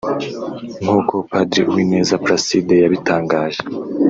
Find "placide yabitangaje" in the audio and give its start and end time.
2.23-3.61